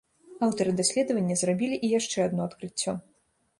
[0.45, 2.99] Аўтары даследавання зрабілі і яшчэ адно адкрыццё.